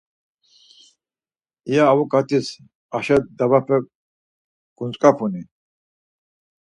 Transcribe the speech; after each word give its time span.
İya 1.69 1.83
avuǩatis 1.91 2.47
aşo 2.97 3.17
davape 3.37 3.77
guntzǩapuni? 4.77 5.41